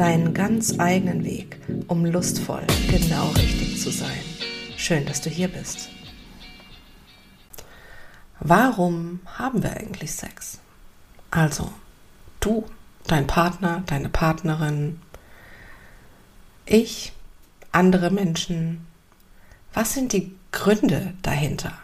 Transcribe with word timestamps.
deinen 0.00 0.32
ganz 0.32 0.80
eigenen 0.80 1.24
Weg, 1.24 1.58
um 1.86 2.06
lustvoll 2.06 2.66
genau 2.88 3.28
richtig 3.32 3.78
zu 3.82 3.90
sein. 3.90 4.22
Schön, 4.78 5.04
dass 5.04 5.20
du 5.20 5.28
hier 5.28 5.48
bist. 5.48 5.90
Warum 8.38 9.20
haben 9.26 9.62
wir 9.62 9.76
eigentlich 9.76 10.12
Sex? 10.12 10.58
Also, 11.30 11.70
du, 12.40 12.64
dein 13.08 13.26
Partner, 13.26 13.82
deine 13.84 14.08
Partnerin, 14.08 15.02
ich, 16.64 17.12
andere 17.70 18.10
Menschen. 18.10 18.86
Was 19.74 19.92
sind 19.92 20.14
die 20.14 20.34
Gründe 20.50 21.12
dahinter? 21.20 21.74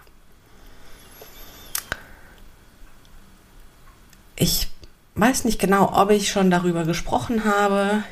Ich 4.37 4.69
weiß 5.17 5.45
nicht 5.45 5.59
genau, 5.59 5.93
ob 5.93 6.11
ich 6.11 6.31
schon 6.31 6.51
darüber 6.51 6.85
gesprochen 6.85 7.45
habe. 7.45 8.05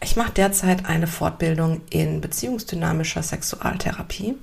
Ich 0.00 0.16
mache 0.16 0.32
derzeit 0.32 0.86
eine 0.86 1.06
Fortbildung 1.06 1.80
in 1.90 2.20
beziehungsdynamischer 2.20 3.22
Sexualtherapie. 3.22 4.36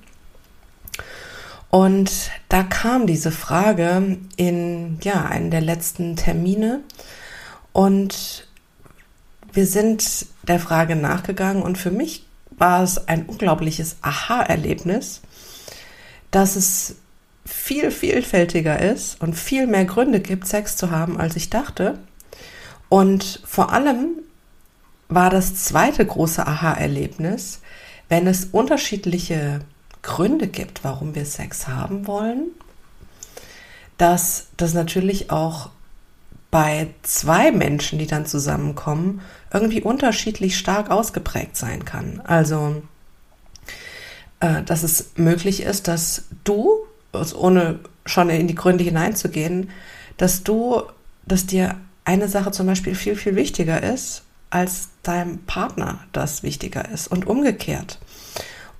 Und 1.69 2.31
da 2.49 2.63
kam 2.63 3.07
diese 3.07 3.31
Frage 3.31 4.17
in 4.35 4.99
ja, 5.01 5.25
einen 5.25 5.51
der 5.51 5.61
letzten 5.61 6.15
Termine. 6.15 6.81
Und 7.71 8.47
wir 9.51 9.65
sind 9.65 10.27
der 10.47 10.59
Frage 10.59 10.95
nachgegangen 10.95 11.63
und 11.63 11.77
für 11.77 11.91
mich 11.91 12.25
war 12.51 12.83
es 12.83 13.07
ein 13.07 13.25
unglaubliches 13.25 13.97
Aha-Erlebnis, 14.01 15.21
dass 16.31 16.55
es 16.55 16.95
viel 17.45 17.91
vielfältiger 17.91 18.79
ist 18.79 19.21
und 19.21 19.33
viel 19.33 19.67
mehr 19.67 19.85
Gründe 19.85 20.19
gibt, 20.19 20.47
Sex 20.47 20.77
zu 20.77 20.91
haben, 20.91 21.19
als 21.19 21.35
ich 21.35 21.49
dachte. 21.49 21.99
Und 22.89 23.41
vor 23.45 23.71
allem 23.71 24.22
war 25.13 25.29
das 25.29 25.55
zweite 25.55 26.05
große 26.05 26.45
Aha-Erlebnis, 26.45 27.61
wenn 28.09 28.27
es 28.27 28.45
unterschiedliche 28.45 29.59
Gründe 30.01 30.47
gibt, 30.47 30.83
warum 30.83 31.15
wir 31.15 31.25
Sex 31.25 31.67
haben 31.67 32.07
wollen, 32.07 32.47
dass 33.97 34.47
das 34.57 34.73
natürlich 34.73 35.31
auch 35.31 35.69
bei 36.51 36.93
zwei 37.01 37.51
Menschen, 37.51 37.97
die 37.97 38.05
dann 38.05 38.27
zusammenkommen, 38.27 39.21
irgendwie 39.51 39.81
unterschiedlich 39.81 40.57
stark 40.57 40.91
ausgeprägt 40.91 41.57
sein 41.57 41.83
kann. 41.83 42.21
Also, 42.23 42.83
äh, 44.39 44.61
dass 44.61 44.83
es 44.83 45.13
möglich 45.15 45.63
ist, 45.63 45.87
dass 45.87 46.25
du, 46.43 46.85
also 47.11 47.37
ohne 47.39 47.79
schon 48.05 48.29
in 48.29 48.47
die 48.47 48.55
Gründe 48.55 48.83
hineinzugehen, 48.83 49.71
dass 50.17 50.43
du, 50.43 50.83
dass 51.25 51.47
dir 51.47 51.75
eine 52.05 52.27
Sache 52.27 52.51
zum 52.51 52.67
Beispiel 52.67 52.93
viel, 52.93 53.15
viel 53.15 53.35
wichtiger 53.35 53.81
ist, 53.81 54.23
als 54.53 54.89
deinem 55.01 55.39
Partner 55.39 55.99
das 56.11 56.43
wichtiger 56.43 56.87
ist 56.89 57.07
und 57.07 57.25
umgekehrt. 57.25 57.99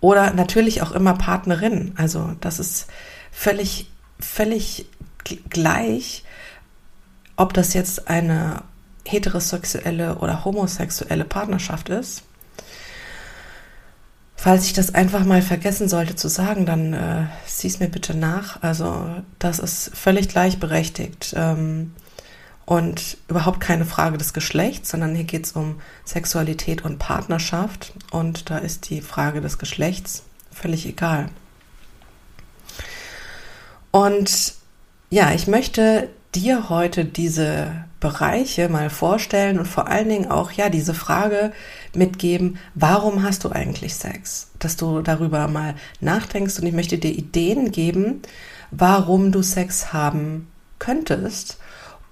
Oder 0.02 0.34
natürlich 0.34 0.82
auch 0.82 0.92
immer 0.92 1.14
Partnerin. 1.16 1.94
Also 1.96 2.32
das 2.42 2.60
ist 2.60 2.88
völlig, 3.32 3.90
völlig 4.20 4.86
gleich, 5.50 6.24
ob 7.38 7.53
das 7.53 7.74
jetzt 7.74 8.08
eine 8.08 8.64
heterosexuelle 9.06 10.18
oder 10.20 10.46
homosexuelle 10.46 11.25
Partnerschaft 11.25 11.90
ist. 11.90 12.24
Falls 14.36 14.66
ich 14.66 14.74
das 14.74 14.94
einfach 14.94 15.24
mal 15.24 15.42
vergessen 15.42 15.88
sollte 15.88 16.16
zu 16.16 16.28
sagen, 16.28 16.66
dann 16.66 16.94
äh, 16.94 17.26
sieh 17.46 17.68
es 17.68 17.80
mir 17.80 17.88
bitte 17.88 18.16
nach. 18.16 18.62
Also 18.62 19.09
das 19.40 19.58
ist 19.58 19.92
völlig 19.96 20.28
gleichberechtigt. 20.28 21.34
Ähm, 21.36 21.94
und 22.66 23.18
überhaupt 23.28 23.59
keine 23.59 23.85
Frage 23.85 24.18
des 24.18 24.34
Geschlechts, 24.34 24.90
sondern 24.90 25.16
hier 25.16 25.25
geht 25.25 25.46
es 25.46 25.51
um 25.51 25.81
Sexualität 26.06 26.85
und 26.85 27.00
Partnerschaft 27.00 27.94
und 28.12 28.50
da 28.50 28.57
ist 28.57 28.90
die 28.90 29.01
Frage 29.01 29.41
des 29.41 29.57
Geschlechts 29.57 30.24
völlig 30.51 30.85
egal. 30.85 31.29
Und 33.91 34.56
ja, 35.09 35.31
ich 35.34 35.47
möchte 35.47 36.09
dir 36.34 36.69
heute 36.69 37.06
diese 37.06 37.85
Bereiche 38.00 38.68
mal 38.68 38.90
vorstellen 38.90 39.59
und 39.59 39.68
vor 39.68 39.88
allen 39.88 40.09
Dingen 40.09 40.31
auch 40.31 40.52
ja 40.52 40.69
diese 40.69 40.94
Frage 40.94 41.53
mitgeben, 41.94 42.57
warum 42.73 43.23
hast 43.23 43.44
du 43.44 43.50
eigentlich 43.50 43.96
Sex? 43.96 44.50
Dass 44.59 44.75
du 44.75 45.02
darüber 45.02 45.47
mal 45.47 45.75
nachdenkst 46.02 46.59
und 46.59 46.66
ich 46.66 46.73
möchte 46.73 46.97
dir 46.97 47.12
Ideen 47.12 47.72
geben, 47.72 48.22
warum 48.72 49.31
du 49.31 49.41
Sex 49.41 49.94
haben 49.94 50.47
könntest 50.79 51.59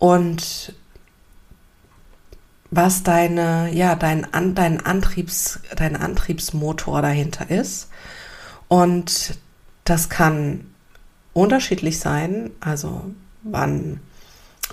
und 0.01 0.73
was 2.71 3.03
deine, 3.03 3.71
ja, 3.71 3.93
dein, 3.93 4.25
dein, 4.55 4.83
Antriebs, 4.83 5.59
dein 5.75 5.95
Antriebsmotor 5.95 7.03
dahinter 7.03 7.51
ist. 7.51 7.87
Und 8.67 9.37
das 9.83 10.09
kann 10.09 10.65
unterschiedlich 11.33 11.99
sein, 11.99 12.49
also 12.61 13.11
wann, 13.43 13.99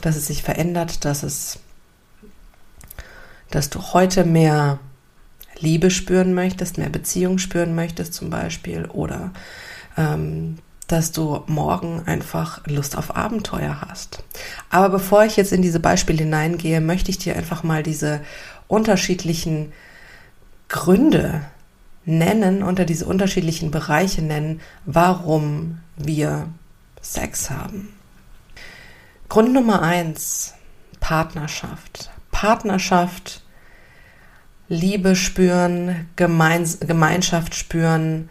dass 0.00 0.16
es 0.16 0.28
sich 0.28 0.42
verändert, 0.42 1.04
dass 1.04 1.22
es, 1.22 1.58
dass 3.50 3.68
du 3.68 3.82
heute 3.92 4.24
mehr 4.24 4.78
Liebe 5.58 5.90
spüren 5.90 6.32
möchtest, 6.32 6.78
mehr 6.78 6.88
Beziehung 6.88 7.36
spüren 7.36 7.74
möchtest 7.74 8.14
zum 8.14 8.30
Beispiel 8.30 8.86
oder 8.86 9.32
ähm, 9.98 10.56
dass 10.88 11.12
du 11.12 11.42
morgen 11.46 12.02
einfach 12.06 12.66
Lust 12.66 12.96
auf 12.96 13.14
Abenteuer 13.16 13.82
hast. 13.88 14.24
Aber 14.70 14.88
bevor 14.88 15.24
ich 15.24 15.36
jetzt 15.36 15.52
in 15.52 15.62
diese 15.62 15.80
Beispiele 15.80 16.24
hineingehe, 16.24 16.80
möchte 16.80 17.10
ich 17.10 17.18
dir 17.18 17.36
einfach 17.36 17.62
mal 17.62 17.82
diese 17.82 18.20
unterschiedlichen 18.66 19.72
Gründe 20.68 21.42
nennen, 22.04 22.62
unter 22.62 22.84
diese 22.84 23.06
unterschiedlichen 23.06 23.70
Bereiche 23.70 24.22
nennen, 24.22 24.60
warum 24.86 25.78
wir 25.96 26.48
Sex 27.02 27.50
haben. 27.50 27.90
Grund 29.28 29.52
Nummer 29.52 29.82
eins, 29.82 30.54
Partnerschaft. 31.00 32.10
Partnerschaft, 32.30 33.42
Liebe 34.68 35.16
spüren, 35.16 36.08
Gemeins 36.16 36.80
Gemeinschaft 36.80 37.54
spüren, 37.54 38.28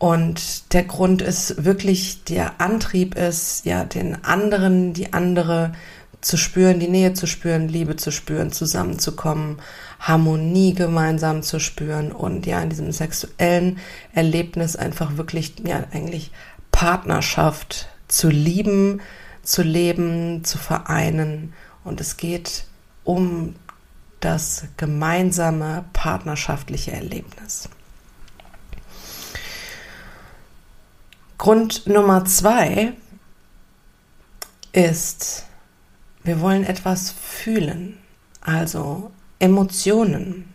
und 0.00 0.72
der 0.72 0.84
Grund 0.84 1.20
ist 1.20 1.62
wirklich, 1.62 2.24
der 2.24 2.58
Antrieb 2.58 3.16
ist, 3.16 3.66
ja, 3.66 3.84
den 3.84 4.24
anderen, 4.24 4.94
die 4.94 5.12
andere 5.12 5.72
zu 6.22 6.38
spüren, 6.38 6.80
die 6.80 6.88
Nähe 6.88 7.12
zu 7.12 7.26
spüren, 7.26 7.68
Liebe 7.68 7.96
zu 7.96 8.10
spüren, 8.10 8.50
zusammenzukommen, 8.50 9.58
Harmonie 10.00 10.72
gemeinsam 10.72 11.42
zu 11.42 11.60
spüren 11.60 12.12
und 12.12 12.46
ja, 12.46 12.62
in 12.62 12.70
diesem 12.70 12.92
sexuellen 12.92 13.76
Erlebnis 14.14 14.74
einfach 14.74 15.18
wirklich, 15.18 15.56
ja, 15.66 15.84
eigentlich 15.92 16.30
Partnerschaft 16.72 17.90
zu 18.08 18.30
lieben, 18.30 19.02
zu 19.42 19.62
leben, 19.62 20.44
zu 20.44 20.56
vereinen. 20.56 21.52
Und 21.84 22.00
es 22.00 22.16
geht 22.16 22.64
um 23.04 23.54
das 24.20 24.64
gemeinsame 24.78 25.84
partnerschaftliche 25.92 26.92
Erlebnis. 26.92 27.68
Grund 31.40 31.86
Nummer 31.86 32.26
zwei 32.26 32.92
ist, 34.72 35.46
wir 36.22 36.42
wollen 36.42 36.64
etwas 36.64 37.12
fühlen, 37.12 37.96
also 38.42 39.10
Emotionen. 39.38 40.52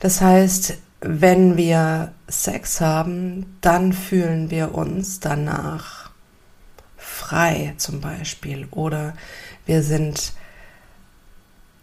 Das 0.00 0.20
heißt, 0.20 0.76
wenn 1.02 1.56
wir 1.56 2.12
Sex 2.26 2.80
haben, 2.80 3.56
dann 3.60 3.92
fühlen 3.92 4.50
wir 4.50 4.74
uns 4.74 5.20
danach 5.20 6.10
frei 6.96 7.74
zum 7.76 8.00
Beispiel 8.00 8.66
oder 8.72 9.14
wir 9.66 9.84
sind 9.84 10.32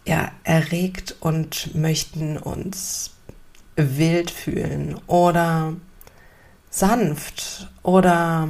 ja 0.04 0.30
erregt 0.44 1.16
und 1.20 1.74
möchten 1.74 2.36
uns 2.36 3.12
wild 3.76 4.30
fühlen 4.30 5.00
oder 5.06 5.72
sanft 6.70 7.68
oder 7.82 8.48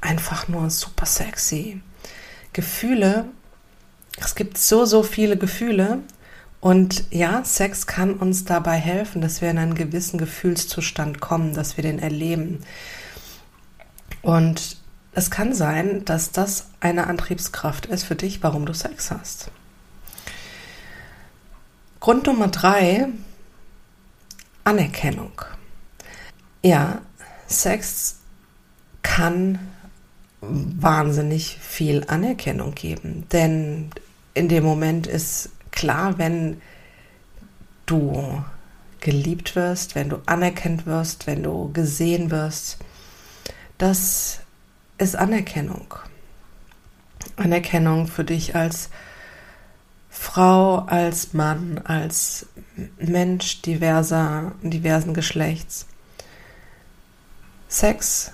einfach 0.00 0.48
nur 0.48 0.70
super 0.70 1.06
sexy. 1.06 1.82
Gefühle, 2.52 3.26
es 4.18 4.34
gibt 4.34 4.58
so, 4.58 4.84
so 4.84 5.02
viele 5.02 5.36
Gefühle 5.36 6.00
Und 6.62 7.06
ja, 7.10 7.44
Sex 7.44 7.88
kann 7.88 8.14
uns 8.14 8.44
dabei 8.44 8.76
helfen, 8.76 9.20
dass 9.20 9.42
wir 9.42 9.50
in 9.50 9.58
einen 9.58 9.74
gewissen 9.74 10.16
Gefühlszustand 10.16 11.20
kommen, 11.20 11.54
dass 11.54 11.76
wir 11.76 11.82
den 11.82 11.98
erleben. 11.98 12.60
Und 14.22 14.76
es 15.12 15.32
kann 15.32 15.54
sein, 15.54 16.04
dass 16.04 16.30
das 16.30 16.68
eine 16.78 17.08
Antriebskraft 17.08 17.86
ist 17.86 18.04
für 18.04 18.14
dich, 18.14 18.44
warum 18.44 18.64
du 18.64 18.74
Sex 18.74 19.10
hast. 19.10 19.50
Grund 21.98 22.28
Nummer 22.28 22.46
drei, 22.46 23.08
Anerkennung. 24.62 25.32
Ja, 26.62 27.00
Sex 27.48 28.18
kann 29.02 29.58
wahnsinnig 30.40 31.58
viel 31.60 32.04
Anerkennung 32.06 32.74
geben, 32.74 33.26
denn 33.32 33.90
in 34.34 34.48
dem 34.48 34.64
Moment 34.64 35.06
ist 35.06 35.50
klar, 35.72 36.18
wenn 36.18 36.60
du 37.86 38.44
geliebt 39.00 39.56
wirst, 39.56 39.94
wenn 39.96 40.08
du 40.08 40.22
anerkannt 40.26 40.86
wirst, 40.86 41.26
wenn 41.26 41.42
du 41.42 41.72
gesehen 41.72 42.30
wirst, 42.30 42.78
das 43.78 44.40
ist 44.98 45.16
Anerkennung. 45.16 45.94
Anerkennung 47.36 48.06
für 48.06 48.24
dich 48.24 48.54
als 48.54 48.88
Frau, 50.10 50.78
als 50.80 51.32
Mann, 51.32 51.80
als 51.84 52.46
Mensch 52.98 53.62
diverser, 53.62 54.52
diversen 54.62 55.14
Geschlechts. 55.14 55.86
Sex, 57.72 58.32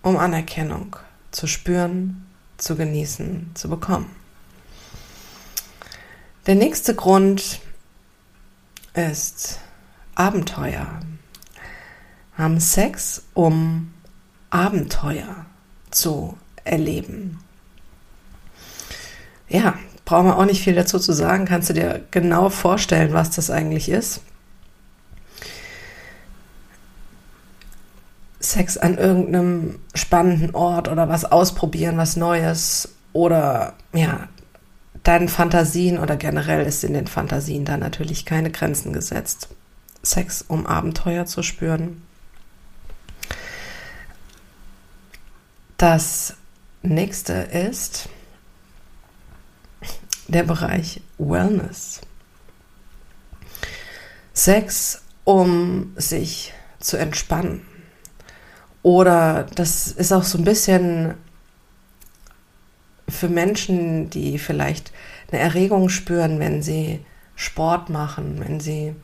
um 0.00 0.16
Anerkennung 0.16 0.96
zu 1.32 1.46
spüren, 1.46 2.24
zu 2.56 2.76
genießen, 2.76 3.50
zu 3.52 3.68
bekommen. 3.68 4.10
Der 6.46 6.54
nächste 6.54 6.94
Grund 6.94 7.60
ist 8.94 9.60
Abenteuer. 10.14 11.00
Wir 12.36 12.44
haben 12.44 12.58
Sex, 12.58 13.24
um 13.34 13.92
Abenteuer 14.48 15.44
zu 15.90 16.38
erleben. 16.64 17.40
Ja, 19.46 19.78
brauchen 20.06 20.28
wir 20.28 20.38
auch 20.38 20.46
nicht 20.46 20.64
viel 20.64 20.74
dazu 20.74 20.98
zu 20.98 21.12
sagen. 21.12 21.44
Kannst 21.44 21.68
du 21.68 21.74
dir 21.74 22.02
genau 22.10 22.48
vorstellen, 22.48 23.12
was 23.12 23.28
das 23.28 23.50
eigentlich 23.50 23.90
ist? 23.90 24.22
Sex 28.44 28.76
an 28.76 28.98
irgendeinem 28.98 29.78
spannenden 29.94 30.54
Ort 30.54 30.88
oder 30.88 31.08
was 31.08 31.24
ausprobieren, 31.24 31.96
was 31.96 32.16
Neues 32.16 32.90
oder 33.12 33.74
ja, 33.92 34.28
deinen 35.02 35.28
Fantasien 35.28 35.98
oder 35.98 36.16
generell 36.16 36.66
ist 36.66 36.84
in 36.84 36.94
den 36.94 37.06
Fantasien 37.06 37.64
da 37.64 37.76
natürlich 37.76 38.24
keine 38.24 38.50
Grenzen 38.50 38.92
gesetzt. 38.92 39.48
Sex, 40.02 40.44
um 40.46 40.66
Abenteuer 40.66 41.26
zu 41.26 41.42
spüren. 41.42 42.02
Das 45.76 46.34
nächste 46.82 47.32
ist 47.32 48.08
der 50.28 50.42
Bereich 50.42 51.00
Wellness. 51.18 52.00
Sex, 54.32 55.02
um 55.24 55.92
sich 55.96 56.52
zu 56.80 56.96
entspannen. 56.96 57.62
Oder 58.84 59.46
das 59.54 59.88
ist 59.88 60.12
auch 60.12 60.24
so 60.24 60.36
ein 60.36 60.44
bisschen 60.44 61.14
für 63.08 63.30
Menschen, 63.30 64.10
die 64.10 64.38
vielleicht 64.38 64.92
eine 65.32 65.40
Erregung 65.40 65.88
spüren, 65.88 66.38
wenn 66.38 66.62
sie 66.62 67.00
Sport 67.34 67.88
machen, 67.88 68.44
wenn 68.44 68.60
sie 68.60 68.94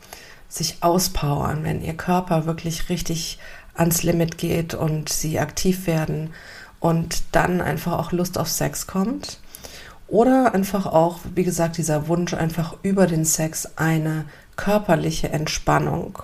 sich 0.51 0.83
auspowern, 0.83 1.65
wenn 1.65 1.83
ihr 1.83 1.95
Körper 1.95 2.45
wirklich 2.45 2.91
richtig 2.91 3.39
ans 3.73 4.03
Limit 4.03 4.37
geht 4.37 4.75
und 4.75 5.09
sie 5.09 5.41
aktiv 5.41 5.87
werden 5.87 6.35
und 6.79 7.23
dann 7.33 7.63
einfach 7.63 7.93
auch 7.93 8.13
Lust 8.13 8.37
auf 8.37 8.51
Sex 8.51 8.87
kommt. 8.87 9.41
Oder 10.09 10.53
einfach 10.53 10.85
auch, 10.85 11.21
wie 11.35 11.45
gesagt, 11.45 11.79
dieser 11.79 12.07
Wunsch, 12.07 12.35
einfach 12.35 12.77
über 12.83 13.07
den 13.07 13.25
Sex 13.25 13.67
eine 13.77 14.27
körperliche 14.57 15.31
Entspannung 15.31 16.19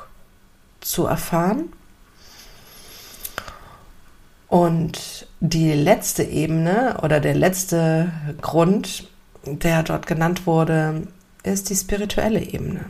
zu 0.82 1.06
erfahren 1.06 1.70
und 4.48 5.26
die 5.40 5.72
letzte 5.72 6.22
Ebene 6.22 6.98
oder 7.02 7.20
der 7.20 7.34
letzte 7.34 8.12
Grund, 8.40 9.08
der 9.44 9.82
dort 9.82 10.06
genannt 10.06 10.46
wurde, 10.46 11.06
ist 11.42 11.70
die 11.70 11.76
spirituelle 11.76 12.40
Ebene. 12.40 12.84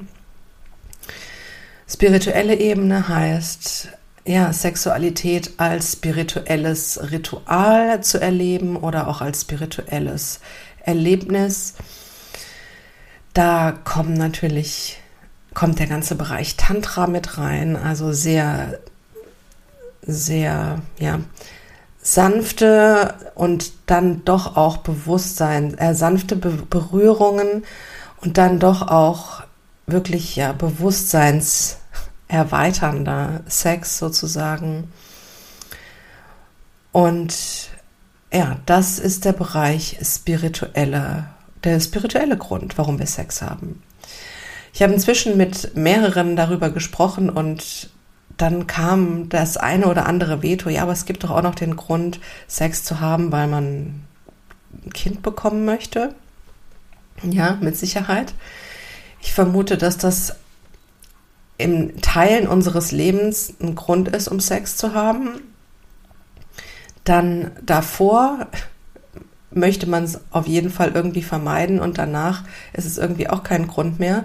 Spirituelle 1.88 2.58
Ebene 2.58 3.08
heißt, 3.08 3.88
ja, 4.26 4.52
Sexualität 4.52 5.52
als 5.58 5.92
spirituelles 5.92 6.98
Ritual 7.12 8.02
zu 8.02 8.20
erleben 8.20 8.76
oder 8.76 9.06
auch 9.06 9.20
als 9.20 9.42
spirituelles 9.42 10.40
Erlebnis. 10.84 11.74
Da 13.34 13.72
kommen 13.72 14.14
natürlich, 14.14 14.98
kommt 15.54 15.78
der 15.78 15.86
ganze 15.86 16.16
Bereich 16.16 16.56
Tantra 16.56 17.06
mit 17.06 17.38
rein, 17.38 17.76
also 17.76 18.12
sehr 18.12 18.80
sehr, 20.06 20.82
ja, 20.98 21.20
sanfte 21.98 23.14
und 23.34 23.72
dann 23.86 24.24
doch 24.24 24.56
auch 24.56 24.78
Bewusstsein, 24.78 25.76
äh, 25.78 25.94
sanfte 25.94 26.36
Be 26.36 26.50
Berührungen 26.50 27.64
und 28.20 28.38
dann 28.38 28.58
doch 28.60 28.82
auch 28.82 29.42
wirklich, 29.86 30.36
ja, 30.36 30.52
bewusstseinserweiternder 30.52 33.40
Sex 33.46 33.98
sozusagen. 33.98 34.92
Und 36.92 37.70
ja, 38.32 38.56
das 38.66 38.98
ist 38.98 39.24
der 39.24 39.32
Bereich 39.32 39.98
spirituelle, 40.02 41.24
der 41.64 41.80
spirituelle 41.80 42.36
Grund, 42.36 42.76
warum 42.78 42.98
wir 42.98 43.06
Sex 43.06 43.40
haben. 43.42 43.82
Ich 44.72 44.82
habe 44.82 44.92
inzwischen 44.92 45.36
mit 45.36 45.76
mehreren 45.76 46.34
darüber 46.36 46.70
gesprochen 46.70 47.30
und 47.30 47.90
dann 48.36 48.66
kam 48.66 49.28
das 49.28 49.56
eine 49.56 49.86
oder 49.86 50.06
andere 50.06 50.42
Veto, 50.42 50.68
ja, 50.68 50.82
aber 50.82 50.92
es 50.92 51.06
gibt 51.06 51.24
doch 51.24 51.30
auch 51.30 51.42
noch 51.42 51.54
den 51.54 51.76
Grund, 51.76 52.20
Sex 52.46 52.84
zu 52.84 53.00
haben, 53.00 53.32
weil 53.32 53.46
man 53.46 54.04
ein 54.84 54.92
Kind 54.92 55.22
bekommen 55.22 55.64
möchte. 55.64 56.14
Ja, 57.22 57.56
mit 57.60 57.76
Sicherheit. 57.76 58.34
Ich 59.20 59.32
vermute, 59.32 59.78
dass 59.78 59.96
das 59.96 60.36
im 61.58 62.00
Teilen 62.02 62.46
unseres 62.46 62.92
Lebens 62.92 63.54
ein 63.60 63.74
Grund 63.74 64.08
ist, 64.08 64.28
um 64.28 64.40
Sex 64.40 64.76
zu 64.76 64.92
haben. 64.92 65.40
Dann 67.04 67.52
davor 67.64 68.48
möchte 69.50 69.88
man 69.88 70.04
es 70.04 70.20
auf 70.30 70.46
jeden 70.46 70.70
Fall 70.70 70.92
irgendwie 70.92 71.22
vermeiden 71.22 71.80
und 71.80 71.96
danach 71.96 72.44
ist 72.74 72.84
es 72.84 72.98
irgendwie 72.98 73.30
auch 73.30 73.42
kein 73.42 73.66
Grund 73.68 73.98
mehr. 73.98 74.24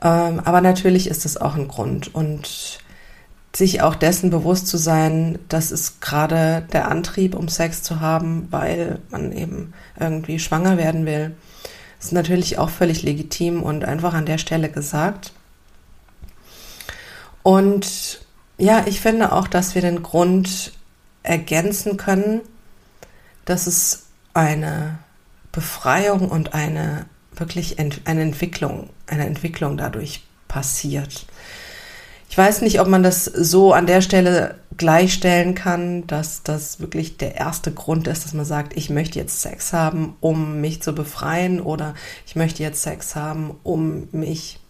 Ähm, 0.00 0.40
aber 0.44 0.60
natürlich 0.60 1.08
ist 1.08 1.24
es 1.24 1.36
auch 1.36 1.56
ein 1.56 1.66
Grund 1.66 2.14
und 2.14 2.78
sich 3.54 3.82
auch 3.82 3.94
dessen 3.94 4.30
bewusst 4.30 4.66
zu 4.66 4.76
sein, 4.76 5.38
das 5.48 5.70
ist 5.70 6.00
gerade 6.00 6.66
der 6.72 6.88
Antrieb, 6.88 7.34
um 7.34 7.48
Sex 7.48 7.82
zu 7.82 8.00
haben, 8.00 8.46
weil 8.50 8.98
man 9.10 9.32
eben 9.32 9.72
irgendwie 9.98 10.38
schwanger 10.38 10.76
werden 10.76 11.06
will. 11.06 11.34
ist 11.98 12.12
natürlich 12.12 12.58
auch 12.58 12.70
völlig 12.70 13.02
legitim 13.02 13.62
und 13.62 13.84
einfach 13.84 14.14
an 14.14 14.26
der 14.26 14.38
Stelle 14.38 14.68
gesagt. 14.68 15.32
Und 17.42 18.20
ja, 18.58 18.84
ich 18.86 19.00
finde 19.00 19.32
auch, 19.32 19.48
dass 19.48 19.74
wir 19.74 19.82
den 19.82 20.02
Grund 20.02 20.72
ergänzen 21.22 21.96
können, 21.96 22.42
dass 23.44 23.66
es 23.66 24.06
eine 24.34 24.98
Befreiung 25.52 26.28
und 26.28 26.54
eine 26.54 27.06
wirklich 27.34 27.78
ent 27.78 28.02
eine 28.04 28.22
Entwicklung, 28.22 28.90
eine 29.06 29.26
Entwicklung 29.26 29.76
dadurch 29.76 30.24
passiert. 30.48 31.26
Ich 32.28 32.36
weiß 32.36 32.60
nicht, 32.60 32.80
ob 32.80 32.88
man 32.88 33.02
das 33.02 33.24
so 33.24 33.72
an 33.72 33.86
der 33.86 34.00
Stelle 34.00 34.56
gleichstellen 34.76 35.54
kann, 35.54 36.06
dass 36.06 36.42
das 36.42 36.78
wirklich 36.78 37.16
der 37.16 37.36
erste 37.36 37.72
Grund 37.72 38.06
ist, 38.06 38.24
dass 38.24 38.34
man 38.34 38.44
sagt, 38.44 38.76
ich 38.76 38.90
möchte 38.90 39.18
jetzt 39.18 39.40
Sex 39.40 39.72
haben, 39.72 40.16
um 40.20 40.60
mich 40.60 40.82
zu 40.82 40.94
befreien 40.94 41.60
oder 41.60 41.94
ich 42.26 42.36
möchte 42.36 42.62
jetzt 42.62 42.82
Sex 42.82 43.16
haben, 43.16 43.56
um 43.64 44.08
mich 44.12 44.60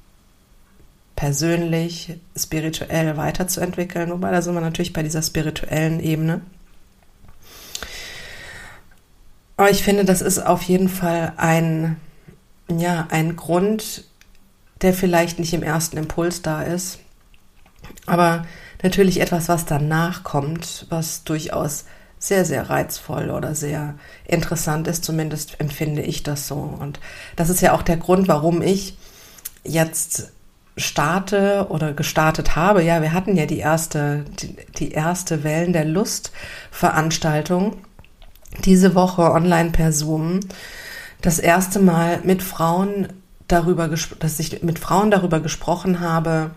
persönlich, 1.15 2.17
spirituell 2.37 3.17
weiterzuentwickeln. 3.17 4.11
Wobei 4.11 4.31
da 4.31 4.41
sind 4.41 4.55
wir 4.55 4.61
natürlich 4.61 4.93
bei 4.93 5.03
dieser 5.03 5.21
spirituellen 5.21 6.01
Ebene. 6.01 6.43
Aber 9.57 9.69
ich 9.71 9.83
finde, 9.83 10.05
das 10.05 10.23
ist 10.23 10.39
auf 10.39 10.63
jeden 10.63 10.89
Fall 10.89 11.33
ein, 11.37 11.97
ja, 12.71 13.09
ein 13.11 13.35
Grund, 13.35 14.05
der 14.81 14.95
vielleicht 14.95 15.41
nicht 15.41 15.53
im 15.53 15.65
ersten 15.65 15.97
Impuls 15.97 16.41
da 16.43 16.63
ist, 16.63 17.01
aber 18.07 18.47
natürlich 18.83 19.21
etwas, 19.21 19.49
was 19.49 19.67
danach 19.67 20.25
kommt, 20.25 20.87
was 20.89 21.25
durchaus 21.25 21.85
sehr, 22.19 22.45
sehr 22.45 22.69
reizvoll 22.69 23.31
oder 23.31 23.55
sehr 23.55 23.95
interessant 24.25 24.89
ist, 24.89 25.05
zumindest 25.05 25.61
empfinde 25.61 26.03
ich 26.03 26.23
das 26.23 26.49
so. 26.49 26.57
Und 26.57 27.01
das 27.37 27.49
ist 27.49 27.61
ja 27.61 27.73
auch 27.73 27.83
der 27.83 27.97
Grund, 27.97 28.29
warum 28.29 28.61
ich 28.61 28.99
jetzt 29.65 30.33
starte 30.77 31.67
oder 31.71 31.93
gestartet 31.93 32.57
habe, 32.57 32.83
ja, 32.83 33.03
wir 33.03 33.13
hatten 33.13 33.37
ja 33.37 33.47
die 33.47 33.59
erste, 33.59 34.25
die, 34.79 34.93
erste 34.93 35.43
Wellen 35.45 35.73
der 35.73 35.85
Lust 35.85 36.33
Veranstaltung 36.71 37.79
diese 38.65 38.95
Woche 38.95 39.23
online 39.33 39.71
per 39.71 39.93
Zoom. 39.93 40.41
Das 41.21 41.39
erste 41.39 41.81
Mal 41.81 42.21
mit 42.23 42.43
Frauen 42.43 43.09
darüber, 43.49 43.89
dass 43.89 44.39
ich 44.39 44.63
mit 44.63 44.79
Frauen 44.79 45.11
darüber 45.11 45.41
gesprochen 45.41 46.01
habe, 46.01 46.53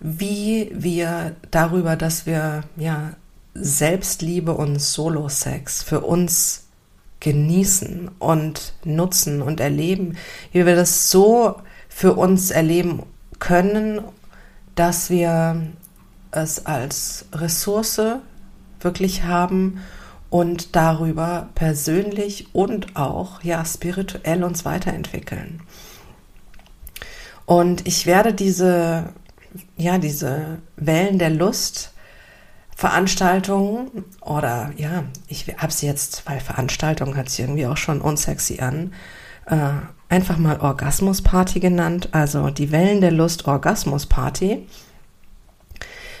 wie 0.00 0.70
wir 0.74 1.36
darüber, 1.50 1.96
dass 1.96 2.26
wir 2.26 2.64
ja 2.76 3.12
Selbstliebe 3.54 4.54
und 4.54 4.80
Solo-Sex 4.80 5.82
für 5.82 6.00
uns 6.00 6.64
genießen 7.20 8.10
und 8.18 8.72
nutzen 8.84 9.42
und 9.42 9.60
erleben, 9.60 10.16
wie 10.52 10.64
wir 10.64 10.74
das 10.74 11.10
so 11.10 11.56
für 11.88 12.14
uns 12.14 12.50
erleben 12.50 13.02
können, 13.38 14.00
dass 14.74 15.10
wir 15.10 15.60
es 16.30 16.64
als 16.64 17.26
Ressource 17.34 18.00
wirklich 18.80 19.24
haben 19.24 19.80
und 20.30 20.76
darüber 20.76 21.48
persönlich 21.54 22.54
und 22.54 22.96
auch 22.96 23.42
ja 23.42 23.64
spirituell 23.64 24.44
uns 24.44 24.64
weiterentwickeln. 24.64 25.60
Und 27.44 27.86
ich 27.86 28.06
werde 28.06 28.32
diese 28.32 29.08
ja 29.76 29.98
diese 29.98 30.58
Wellen 30.76 31.18
der 31.18 31.30
Lust 31.30 31.92
Veranstaltungen 32.76 34.06
oder 34.22 34.72
ja, 34.76 35.04
ich 35.28 35.46
habe 35.58 35.72
sie 35.72 35.86
jetzt, 35.86 36.22
weil 36.26 36.40
Veranstaltung 36.40 37.14
hat 37.16 37.28
sie 37.28 37.42
irgendwie 37.42 37.66
auch 37.66 37.76
schon 37.76 38.00
unsexy 38.00 38.60
an, 38.60 38.94
äh, 39.46 39.72
einfach 40.08 40.38
mal 40.38 40.60
Orgasmusparty 40.60 41.60
genannt. 41.60 42.08
Also 42.12 42.48
die 42.48 42.72
Wellen 42.72 43.02
der 43.02 43.10
Lust 43.10 43.46
Orgasmusparty 43.46 44.66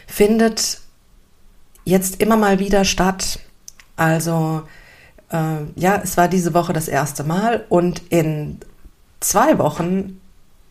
findet 0.06 0.80
jetzt 1.84 2.20
immer 2.20 2.36
mal 2.36 2.58
wieder 2.58 2.84
statt. 2.84 3.38
Also 3.96 4.62
äh, 5.30 5.64
ja, 5.76 6.00
es 6.02 6.16
war 6.16 6.28
diese 6.28 6.52
Woche 6.52 6.72
das 6.72 6.88
erste 6.88 7.24
Mal 7.24 7.64
und 7.68 8.02
in 8.10 8.58
zwei 9.20 9.58
Wochen 9.58 10.20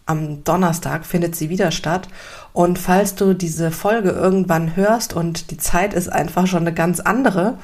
am 0.09 0.43
Donnerstag 0.43 1.05
findet 1.05 1.35
sie 1.35 1.49
wieder 1.49 1.71
statt. 1.71 2.07
Und 2.51 2.79
falls 2.79 3.15
du 3.15 3.33
diese 3.33 3.71
Folge 3.71 4.09
irgendwann 4.09 4.75
hörst 4.75 5.13
und 5.13 5.51
die 5.51 5.57
Zeit 5.57 5.93
ist 5.93 6.09
einfach 6.09 6.47
schon 6.47 6.61
eine 6.61 6.73
ganz 6.73 6.99
andere, 6.99 7.57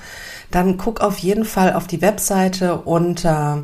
dann 0.52 0.78
guck 0.78 1.02
auf 1.02 1.18
jeden 1.18 1.44
Fall 1.44 1.74
auf 1.74 1.88
die 1.88 2.02
Webseite 2.02 2.78
unter 2.78 3.64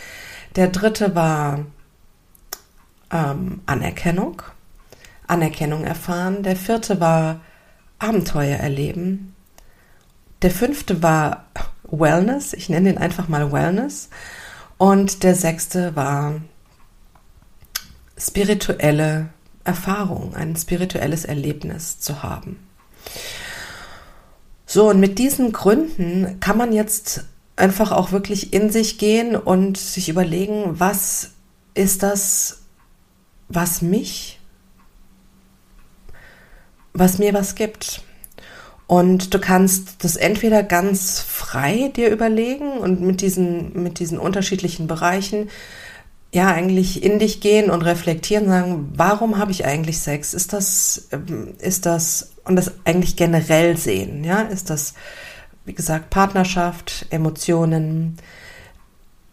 Der 0.57 0.69
dritte 0.69 1.15
war 1.15 1.61
ähm, 3.11 3.61
Anerkennung, 3.67 4.43
Anerkennung 5.27 5.85
erfahren. 5.85 6.43
Der 6.43 6.57
vierte 6.57 7.01
war 7.01 7.41
Abenteuer 7.99 8.59
erleben. 8.59 9.35
Der 10.43 10.51
fünfte 10.51 11.03
war 11.03 11.45
Wellness, 11.85 12.53
ich 12.53 12.69
nenne 12.69 12.91
ihn 12.91 12.99
einfach 12.99 13.29
mal 13.29 13.53
Wellness. 13.53 14.09
Und 14.77 15.23
der 15.23 15.37
sechste 15.37 15.95
war 15.95 16.41
spirituelle 18.19 19.29
Erfahrung, 19.65 20.35
ein 20.35 20.57
spirituelles 20.57 21.25
Erlebnis 21.25 22.01
zu 22.01 22.23
haben. 22.23 22.59
So, 24.67 24.89
und 24.89 25.01
mit 25.01 25.19
diesen 25.19 25.53
Gründen 25.53 26.41
kann 26.41 26.57
man 26.57 26.73
jetzt 26.73 27.25
einfach 27.57 27.93
auch 27.93 28.13
wirklich 28.13 28.53
in 28.53 28.71
sich 28.71 28.99
gehen 28.99 29.37
und 29.37 29.77
sich 29.77 30.09
überlegen, 30.09 30.81
was 30.81 31.31
ist 31.75 32.03
das, 32.03 32.63
was 33.49 33.83
mich, 33.83 34.41
was 36.93 37.19
mir 37.19 37.35
was 37.35 37.55
gibt. 37.55 38.03
Und 38.87 39.33
du 39.33 39.39
kannst 39.39 40.05
das 40.05 40.17
entweder 40.17 40.63
ganz 40.63 41.21
frei 41.21 41.91
dir 41.95 42.11
überlegen 42.11 42.73
und 42.73 43.01
mit 43.01 43.21
diesen, 43.21 43.83
mit 43.83 43.99
diesen 43.99 44.19
unterschiedlichen 44.19 44.87
Bereichen 44.87 45.49
ja 46.33 46.49
eigentlich 46.49 47.03
in 47.03 47.19
dich 47.19 47.41
gehen 47.41 47.71
und 47.71 47.83
reflektieren, 47.83 48.47
sagen, 48.49 48.93
warum 48.97 49.39
habe 49.39 49.51
ich 49.53 49.65
eigentlich 49.65 49.99
Sex? 50.01 50.35
Ist 50.35 50.53
das, 50.53 51.09
ähm, 51.13 51.55
ist 51.59 51.87
das, 51.87 52.32
und 52.45 52.57
das 52.57 52.73
eigentlich 52.85 53.17
generell 53.17 53.77
sehen, 53.77 54.25
ja? 54.25 54.43
Ist 54.43 54.71
das, 54.71 54.95
wie 55.65 55.75
gesagt, 55.75 56.11
Partnerschaft, 56.11 57.07
Emotionen, 57.11 58.17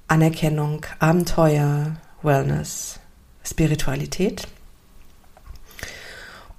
Anerkennung, 0.07 0.85
Abenteuer, 0.99 1.95
Wellness, 2.21 2.99
Spiritualität? 3.43 4.47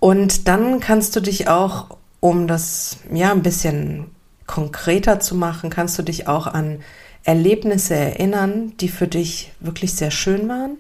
Und 0.01 0.49
dann 0.49 0.81
kannst 0.81 1.15
du 1.15 1.21
dich 1.21 1.49
auch, 1.49 1.99
um 2.21 2.47
das 2.47 2.99
ja 3.13 3.31
ein 3.31 3.43
bisschen 3.43 4.11
konkreter 4.47 5.21
zu 5.21 5.35
machen, 5.35 5.71
kannst 5.71 5.99
du 5.99 6.03
dich 6.03 6.27
auch 6.27 6.47
an 6.47 6.81
Erlebnisse 7.23 7.95
erinnern, 7.95 8.73
die 8.79 8.89
für 8.89 9.07
dich 9.07 9.53
wirklich 9.61 9.95
sehr 9.95 10.11
schön 10.11 10.49
waren 10.49 10.79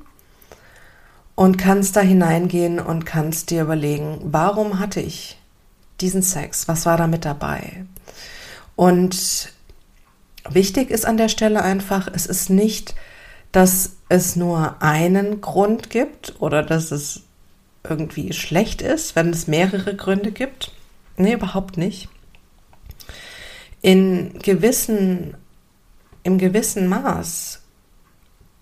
und 1.35 1.57
kannst 1.57 1.97
da 1.97 2.00
hineingehen 2.00 2.81
und 2.81 3.07
kannst 3.07 3.50
dir 3.50 3.62
überlegen, 3.62 4.19
warum 4.25 4.79
hatte 4.79 5.00
ich 5.00 5.39
diesen 6.00 6.23
Sex? 6.23 6.69
Was 6.69 6.87
war 6.87 6.97
da 6.97 7.07
mit 7.07 7.25
dabei? 7.25 7.85
Und 8.76 9.52
wichtig 10.49 10.90
ist 10.90 11.07
an 11.07 11.16
der 11.16 11.28
Stelle 11.28 11.62
einfach, 11.62 12.09
es 12.12 12.26
ist 12.26 12.50
nicht, 12.50 12.95
dass 13.52 13.97
es 14.09 14.37
nur 14.37 14.80
einen 14.83 15.40
Grund 15.40 15.90
gibt 15.90 16.35
oder 16.40 16.62
dass 16.62 16.90
es 16.92 17.23
irgendwie 17.85 18.33
schlecht 18.33 18.83
ist, 18.83 19.16
wenn 19.16 19.30
es 19.30 19.47
mehrere 19.47 19.97
Gründe 19.97 20.33
gibt. 20.33 20.73
Nee, 21.16 21.35
überhaupt 21.35 21.76
nicht. 21.76 22.09
in 23.83 24.38
gewissen, 24.40 25.37
im 26.23 26.38
gewissen 26.38 26.87
Maß 26.88 27.62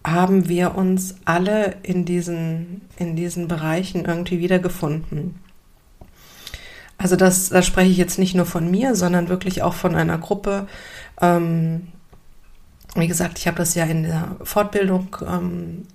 haben 0.06 0.48
wir 0.48 0.74
uns 0.76 1.16
alle 1.24 1.76
in 1.82 2.04
diesen, 2.04 2.82
in 2.96 3.16
diesen 3.16 3.48
Bereichen 3.48 4.04
irgendwie 4.04 4.38
wiedergefunden. 4.38 5.40
Also 6.98 7.14
das, 7.16 7.48
da 7.48 7.62
spreche 7.62 7.90
ich 7.90 7.96
jetzt 7.96 8.18
nicht 8.18 8.34
nur 8.34 8.44
von 8.44 8.70
mir, 8.70 8.94
sondern 8.94 9.28
wirklich 9.28 9.62
auch 9.62 9.74
von 9.74 9.94
einer 9.94 10.18
Gruppe. 10.18 10.66
Ähm, 11.20 11.88
wie 12.94 13.06
gesagt, 13.06 13.38
ich 13.38 13.46
habe 13.46 13.56
das 13.56 13.74
ja 13.74 13.84
in 13.84 14.02
der 14.02 14.36
Fortbildung, 14.42 15.16
ähm, 15.26 15.86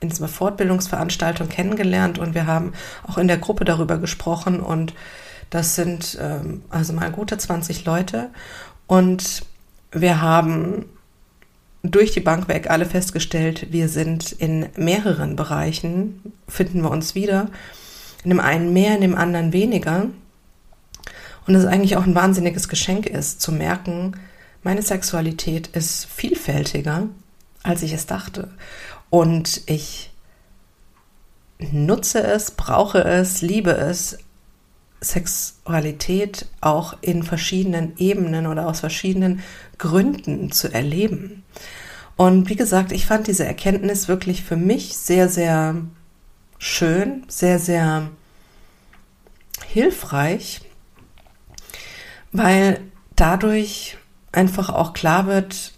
in 0.00 0.08
dieser 0.08 0.28
Fortbildungsveranstaltung 0.28 1.48
kennengelernt 1.48 2.18
und 2.18 2.34
wir 2.34 2.46
haben 2.46 2.72
auch 3.06 3.18
in 3.18 3.28
der 3.28 3.38
Gruppe 3.38 3.64
darüber 3.64 3.98
gesprochen 3.98 4.60
und 4.60 4.94
das 5.50 5.76
sind 5.76 6.18
ähm, 6.20 6.62
also 6.70 6.92
mal 6.94 7.12
gute 7.12 7.38
20 7.38 7.84
Leute 7.84 8.30
und 8.86 9.44
wir 9.92 10.20
haben 10.20 10.86
durch 11.82 12.12
die 12.12 12.20
Bank 12.20 12.48
weg 12.48 12.70
alle 12.70 12.86
festgestellt, 12.86 13.68
wir 13.70 13.88
sind 13.88 14.32
in 14.32 14.68
mehreren 14.76 15.36
Bereichen, 15.36 16.32
finden 16.48 16.82
wir 16.82 16.90
uns 16.90 17.14
wieder. 17.14 17.48
In 18.22 18.30
dem 18.30 18.40
einen 18.40 18.72
mehr, 18.72 18.94
in 18.94 19.00
dem 19.00 19.14
anderen 19.14 19.52
weniger. 19.52 20.08
Und 21.50 21.56
es 21.56 21.66
eigentlich 21.66 21.96
auch 21.96 22.04
ein 22.04 22.14
wahnsinniges 22.14 22.68
Geschenk 22.68 23.06
ist, 23.06 23.40
zu 23.40 23.50
merken, 23.50 24.12
meine 24.62 24.82
Sexualität 24.82 25.66
ist 25.66 26.04
vielfältiger, 26.04 27.08
als 27.64 27.82
ich 27.82 27.92
es 27.92 28.06
dachte. 28.06 28.52
Und 29.08 29.62
ich 29.66 30.12
nutze 31.58 32.22
es, 32.22 32.52
brauche 32.52 33.02
es, 33.02 33.42
liebe 33.42 33.72
es, 33.72 34.18
Sexualität 35.00 36.46
auch 36.60 36.96
in 37.00 37.24
verschiedenen 37.24 37.94
Ebenen 37.96 38.46
oder 38.46 38.68
aus 38.68 38.78
verschiedenen 38.78 39.40
Gründen 39.76 40.52
zu 40.52 40.72
erleben. 40.72 41.42
Und 42.16 42.48
wie 42.48 42.54
gesagt, 42.54 42.92
ich 42.92 43.06
fand 43.06 43.26
diese 43.26 43.44
Erkenntnis 43.44 44.06
wirklich 44.06 44.44
für 44.44 44.56
mich 44.56 44.96
sehr, 44.96 45.28
sehr 45.28 45.74
schön, 46.58 47.24
sehr, 47.26 47.58
sehr 47.58 48.08
hilfreich, 49.66 50.60
weil 52.32 52.80
dadurch 53.16 53.96
einfach 54.32 54.70
auch 54.70 54.92
klar 54.92 55.26
wird, 55.26 55.72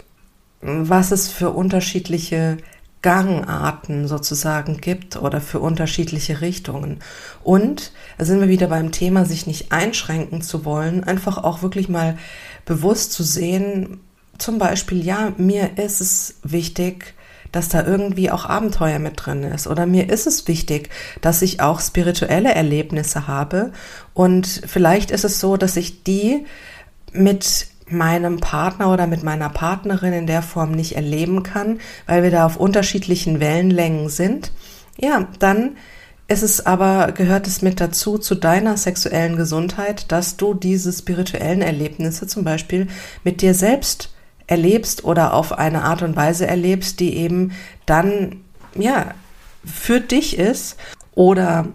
was 0.60 1.10
es 1.10 1.28
für 1.28 1.50
unterschiedliche 1.50 2.58
Gangarten 3.02 4.06
sozusagen 4.06 4.76
gibt 4.80 5.16
oder 5.16 5.40
für 5.40 5.58
unterschiedliche 5.58 6.40
Richtungen. 6.40 7.00
Und 7.42 7.92
da 8.16 8.24
sind 8.24 8.40
wir 8.40 8.48
wieder 8.48 8.68
beim 8.68 8.92
Thema, 8.92 9.24
sich 9.24 9.46
nicht 9.46 9.72
einschränken 9.72 10.40
zu 10.40 10.64
wollen, 10.64 11.02
einfach 11.02 11.38
auch 11.38 11.62
wirklich 11.62 11.88
mal 11.88 12.16
bewusst 12.64 13.12
zu 13.12 13.24
sehen, 13.24 14.00
zum 14.38 14.58
Beispiel, 14.58 15.04
ja, 15.04 15.32
mir 15.36 15.78
ist 15.78 16.00
es 16.00 16.38
wichtig, 16.42 17.14
dass 17.52 17.68
da 17.68 17.84
irgendwie 17.84 18.30
auch 18.30 18.46
Abenteuer 18.46 18.98
mit 18.98 19.14
drin 19.16 19.42
ist. 19.44 19.66
Oder 19.66 19.86
mir 19.86 20.10
ist 20.10 20.26
es 20.26 20.48
wichtig, 20.48 20.90
dass 21.20 21.42
ich 21.42 21.60
auch 21.60 21.80
spirituelle 21.80 22.52
Erlebnisse 22.52 23.28
habe. 23.28 23.72
Und 24.14 24.62
vielleicht 24.66 25.10
ist 25.10 25.24
es 25.24 25.38
so, 25.38 25.56
dass 25.56 25.76
ich 25.76 26.02
die 26.02 26.46
mit 27.12 27.68
meinem 27.86 28.38
Partner 28.40 28.90
oder 28.92 29.06
mit 29.06 29.22
meiner 29.22 29.50
Partnerin 29.50 30.14
in 30.14 30.26
der 30.26 30.42
Form 30.42 30.72
nicht 30.72 30.96
erleben 30.96 31.42
kann, 31.42 31.78
weil 32.06 32.22
wir 32.22 32.30
da 32.30 32.46
auf 32.46 32.56
unterschiedlichen 32.56 33.38
Wellenlängen 33.38 34.08
sind, 34.08 34.50
ja, 34.98 35.28
dann 35.38 35.76
ist 36.28 36.42
es 36.42 36.64
aber, 36.64 37.12
gehört 37.12 37.46
es 37.46 37.60
mit 37.60 37.80
dazu, 37.80 38.16
zu 38.16 38.34
deiner 38.34 38.76
sexuellen 38.78 39.36
Gesundheit, 39.36 40.10
dass 40.10 40.36
du 40.38 40.54
diese 40.54 40.92
spirituellen 40.92 41.60
Erlebnisse 41.60 42.26
zum 42.26 42.44
Beispiel 42.44 42.86
mit 43.24 43.42
dir 43.42 43.54
selbst 43.54 44.10
erlebst 44.46 45.04
oder 45.04 45.34
auf 45.34 45.52
eine 45.52 45.82
Art 45.82 46.02
und 46.02 46.16
Weise 46.16 46.46
erlebst, 46.46 47.00
die 47.00 47.16
eben 47.16 47.52
dann, 47.86 48.40
ja, 48.74 49.14
für 49.64 50.00
dich 50.00 50.38
ist. 50.38 50.76
Oder 51.14 51.68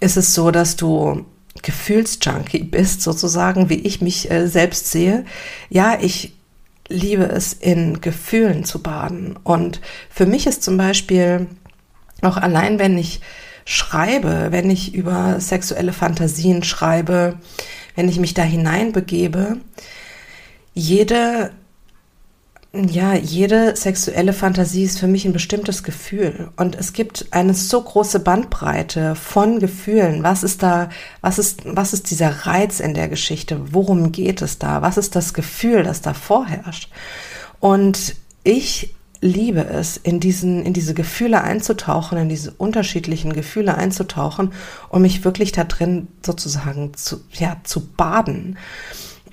ist 0.00 0.16
es 0.16 0.34
so, 0.34 0.50
dass 0.50 0.76
du 0.76 1.24
Gefühlsjunkie 1.62 2.64
bist, 2.64 3.02
sozusagen, 3.02 3.68
wie 3.68 3.80
ich 3.80 4.00
mich 4.00 4.30
äh, 4.30 4.48
selbst 4.48 4.90
sehe. 4.90 5.24
Ja, 5.68 5.98
ich 6.00 6.34
liebe 6.88 7.24
es, 7.24 7.52
in 7.52 8.00
Gefühlen 8.00 8.64
zu 8.64 8.82
baden. 8.82 9.38
Und 9.44 9.80
für 10.10 10.26
mich 10.26 10.46
ist 10.46 10.62
zum 10.62 10.76
Beispiel 10.76 11.46
auch 12.22 12.36
allein, 12.36 12.78
wenn 12.78 12.98
ich 12.98 13.20
schreibe, 13.64 14.48
wenn 14.50 14.70
ich 14.70 14.94
über 14.94 15.38
sexuelle 15.38 15.92
Fantasien 15.92 16.64
schreibe, 16.64 17.38
wenn 17.94 18.08
ich 18.08 18.18
mich 18.18 18.34
da 18.34 18.42
hineinbegebe, 18.42 19.58
jede 20.74 21.52
ja, 22.72 23.14
jede 23.14 23.74
sexuelle 23.74 24.32
Fantasie 24.32 24.84
ist 24.84 25.00
für 25.00 25.08
mich 25.08 25.24
ein 25.24 25.32
bestimmtes 25.32 25.82
Gefühl. 25.82 26.50
Und 26.56 26.76
es 26.76 26.92
gibt 26.92 27.26
eine 27.32 27.52
so 27.52 27.82
große 27.82 28.20
Bandbreite 28.20 29.16
von 29.16 29.58
Gefühlen. 29.58 30.22
Was 30.22 30.44
ist 30.44 30.62
da, 30.62 30.88
was 31.20 31.40
ist, 31.40 31.62
was 31.64 31.92
ist 31.92 32.10
dieser 32.10 32.46
Reiz 32.46 32.78
in 32.78 32.94
der 32.94 33.08
Geschichte? 33.08 33.72
Worum 33.72 34.12
geht 34.12 34.40
es 34.40 34.58
da? 34.58 34.82
Was 34.82 34.98
ist 34.98 35.16
das 35.16 35.34
Gefühl, 35.34 35.82
das 35.82 36.00
da 36.00 36.14
vorherrscht? 36.14 36.90
Und 37.58 38.14
ich 38.44 38.94
liebe 39.20 39.64
es, 39.64 39.96
in 39.96 40.20
diesen, 40.20 40.64
in 40.64 40.72
diese 40.72 40.94
Gefühle 40.94 41.42
einzutauchen, 41.42 42.18
in 42.18 42.28
diese 42.28 42.52
unterschiedlichen 42.52 43.32
Gefühle 43.32 43.74
einzutauchen 43.74 44.52
und 44.90 45.02
mich 45.02 45.24
wirklich 45.24 45.50
da 45.50 45.64
drin 45.64 46.06
sozusagen 46.24 46.94
zu, 46.94 47.20
ja, 47.32 47.56
zu 47.64 47.84
baden. 47.84 48.58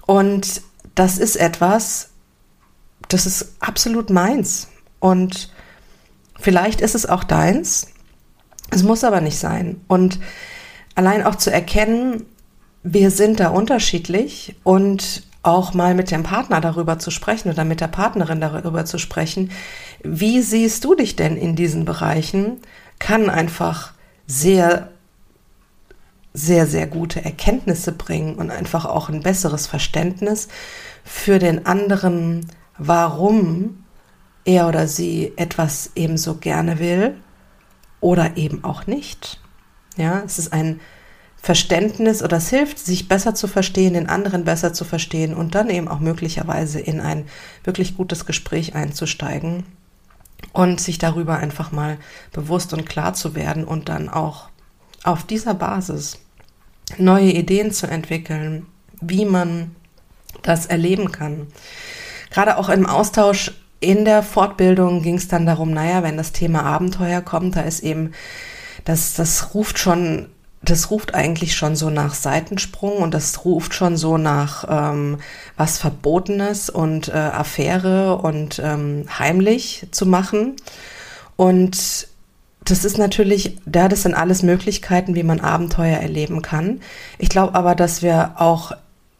Und 0.07 0.61
das 0.95 1.19
ist 1.19 1.35
etwas, 1.35 2.09
das 3.07 3.25
ist 3.25 3.55
absolut 3.59 4.09
meins. 4.09 4.67
Und 4.99 5.51
vielleicht 6.39 6.81
ist 6.81 6.95
es 6.95 7.05
auch 7.05 7.23
deins. 7.23 7.87
Es 8.69 8.83
muss 8.83 9.03
aber 9.03 9.21
nicht 9.21 9.37
sein. 9.37 9.81
Und 9.87 10.19
allein 10.95 11.23
auch 11.23 11.35
zu 11.35 11.51
erkennen, 11.51 12.25
wir 12.83 13.11
sind 13.11 13.39
da 13.39 13.49
unterschiedlich 13.49 14.55
und 14.63 15.23
auch 15.43 15.73
mal 15.73 15.95
mit 15.95 16.11
dem 16.11 16.23
Partner 16.23 16.59
darüber 16.59 16.99
zu 16.99 17.11
sprechen 17.11 17.49
oder 17.49 17.63
mit 17.63 17.79
der 17.79 17.87
Partnerin 17.87 18.41
darüber 18.41 18.85
zu 18.85 18.97
sprechen, 18.97 19.51
wie 20.03 20.41
siehst 20.41 20.83
du 20.83 20.95
dich 20.95 21.15
denn 21.15 21.37
in 21.37 21.55
diesen 21.55 21.85
Bereichen, 21.85 22.59
kann 22.99 23.29
einfach 23.29 23.93
sehr, 24.25 24.89
sehr, 26.33 26.67
sehr 26.67 26.85
gute 26.87 27.23
Erkenntnisse 27.23 27.93
bringen 27.93 28.35
und 28.35 28.51
einfach 28.51 28.85
auch 28.85 29.09
ein 29.09 29.21
besseres 29.21 29.67
Verständnis 29.67 30.49
für 31.03 31.39
den 31.39 31.65
anderen 31.65 32.47
warum 32.77 33.83
er 34.45 34.67
oder 34.67 34.87
sie 34.87 35.33
etwas 35.35 35.91
ebenso 35.95 36.35
gerne 36.35 36.79
will 36.79 37.15
oder 37.99 38.37
eben 38.37 38.63
auch 38.63 38.87
nicht. 38.87 39.39
Ja, 39.97 40.21
es 40.25 40.39
ist 40.39 40.53
ein 40.53 40.79
Verständnis 41.35 42.23
oder 42.23 42.37
es 42.37 42.49
hilft, 42.49 42.79
sich 42.79 43.07
besser 43.07 43.35
zu 43.35 43.47
verstehen, 43.47 43.93
den 43.93 44.09
anderen 44.09 44.43
besser 44.43 44.73
zu 44.73 44.85
verstehen 44.85 45.33
und 45.33 45.55
dann 45.55 45.69
eben 45.69 45.87
auch 45.87 45.99
möglicherweise 45.99 46.79
in 46.79 46.99
ein 46.99 47.25
wirklich 47.63 47.95
gutes 47.97 48.25
Gespräch 48.25 48.75
einzusteigen 48.75 49.63
und 50.53 50.79
sich 50.79 50.97
darüber 50.97 51.37
einfach 51.37 51.71
mal 51.71 51.97
bewusst 52.31 52.73
und 52.73 52.87
klar 52.87 53.13
zu 53.13 53.35
werden 53.35 53.63
und 53.63 53.89
dann 53.89 54.09
auch 54.09 54.49
auf 55.03 55.23
dieser 55.23 55.53
Basis 55.53 56.19
neue 56.97 57.31
Ideen 57.31 57.71
zu 57.71 57.87
entwickeln, 57.87 58.65
wie 59.01 59.25
man 59.25 59.75
das 60.41 60.65
erleben 60.65 61.11
kann 61.11 61.47
gerade 62.29 62.57
auch 62.57 62.69
im 62.69 62.85
Austausch 62.85 63.51
in 63.79 64.05
der 64.05 64.23
Fortbildung 64.23 65.01
ging 65.03 65.15
es 65.15 65.27
dann 65.27 65.45
darum, 65.45 65.71
naja, 65.71 66.03
wenn 66.03 66.17
das 66.17 66.31
Thema 66.31 66.63
Abenteuer 66.63 67.21
kommt, 67.21 67.55
da 67.55 67.61
ist 67.61 67.81
eben, 67.81 68.13
das, 68.85 69.13
das 69.13 69.53
ruft 69.53 69.77
schon, 69.77 70.27
das 70.63 70.89
ruft 70.89 71.13
eigentlich 71.13 71.55
schon 71.55 71.75
so 71.75 71.89
nach 71.89 72.15
Seitensprung 72.15 72.97
und 72.97 73.13
das 73.13 73.45
ruft 73.45 73.73
schon 73.73 73.95
so 73.95 74.17
nach 74.17 74.65
ähm, 74.67 75.19
was 75.55 75.77
Verbotenes 75.77 76.69
und 76.69 77.09
äh, 77.09 77.11
Affäre 77.11 78.17
und 78.17 78.59
ähm, 78.63 79.05
heimlich 79.19 79.87
zu 79.91 80.05
machen. 80.07 80.55
Und 81.35 82.07
das 82.63 82.83
ist 82.83 82.97
natürlich, 82.97 83.57
ja, 83.73 83.87
das 83.87 84.01
sind 84.01 84.15
alles 84.15 84.41
Möglichkeiten, 84.41 85.15
wie 85.15 85.23
man 85.23 85.39
Abenteuer 85.39 85.97
erleben 85.97 86.41
kann. 86.41 86.81
Ich 87.19 87.29
glaube 87.29 87.55
aber, 87.55 87.75
dass 87.75 88.01
wir 88.01 88.33
auch 88.37 88.71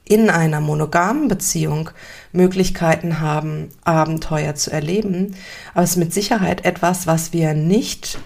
in 0.03 0.29
einer 0.29 0.61
monogamen 0.61 1.27
Beziehung 1.27 1.89
Möglichkeiten 2.37 3.19
haben, 3.19 3.69
Abenteuer 3.83 4.55
zu 4.55 4.71
erleben. 4.71 5.35
Aber 5.73 5.83
es 5.83 5.91
ist 5.91 5.97
mit 5.97 6.13
Sicherheit 6.13 6.63
etwas, 6.63 7.07
was 7.07 7.33
wir 7.33 7.53
nicht 7.53 8.19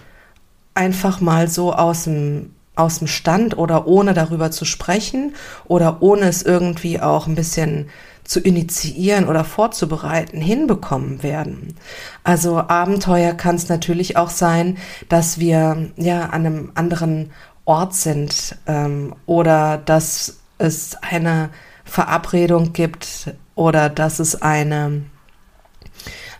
einfach 0.74 1.20
mal 1.20 1.48
so 1.48 1.72
aus 1.72 2.04
dem, 2.04 2.54
aus 2.76 3.00
dem 3.00 3.08
Stand 3.08 3.58
oder 3.58 3.86
ohne 3.86 4.14
darüber 4.14 4.50
zu 4.50 4.64
sprechen 4.64 5.34
oder 5.64 6.00
ohne 6.00 6.26
es 6.26 6.42
irgendwie 6.42 7.00
auch 7.00 7.26
ein 7.26 7.34
bisschen 7.34 7.88
zu 8.24 8.38
initiieren 8.40 9.26
oder 9.26 9.44
vorzubereiten 9.44 10.40
hinbekommen 10.40 11.22
werden. 11.22 11.74
Also 12.22 12.58
Abenteuer 12.58 13.34
kann 13.34 13.56
es 13.56 13.68
natürlich 13.68 14.16
auch 14.16 14.30
sein, 14.30 14.78
dass 15.08 15.40
wir 15.40 15.90
ja 15.96 16.26
an 16.26 16.46
einem 16.46 16.72
anderen 16.74 17.30
Ort 17.64 17.94
sind 17.94 18.56
ähm, 18.66 19.14
oder 19.26 19.76
dass 19.76 20.38
es 20.58 20.96
eine 21.02 21.50
Verabredung 21.84 22.72
gibt 22.72 23.34
oder 23.54 23.88
dass 23.88 24.18
es 24.18 24.40
eine 24.40 25.02